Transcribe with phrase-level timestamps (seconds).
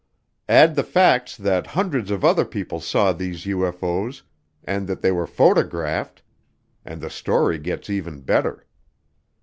[0.49, 4.23] Add the facts that hundreds of other people saw these UFO's
[4.63, 6.23] and that they were photographed,
[6.83, 8.65] and the story gets even better.